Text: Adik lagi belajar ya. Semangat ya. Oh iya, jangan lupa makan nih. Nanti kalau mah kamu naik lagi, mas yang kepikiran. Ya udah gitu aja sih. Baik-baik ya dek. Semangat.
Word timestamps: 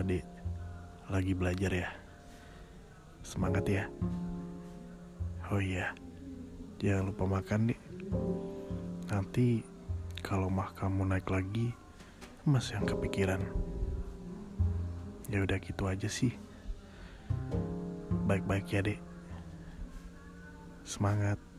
Adik 0.00 0.24
lagi 1.12 1.36
belajar 1.36 1.68
ya. 1.76 1.92
Semangat 3.20 3.68
ya. 3.68 3.84
Oh 5.52 5.60
iya, 5.60 5.92
jangan 6.80 7.12
lupa 7.12 7.28
makan 7.28 7.68
nih. 7.68 7.80
Nanti 9.12 9.60
kalau 10.24 10.48
mah 10.48 10.72
kamu 10.72 11.04
naik 11.04 11.28
lagi, 11.28 11.76
mas 12.48 12.72
yang 12.72 12.88
kepikiran. 12.88 13.44
Ya 15.28 15.44
udah 15.44 15.60
gitu 15.60 15.84
aja 15.84 16.08
sih. 16.08 16.32
Baik-baik 18.24 18.72
ya 18.72 18.80
dek. 18.80 19.04
Semangat. 20.80 21.49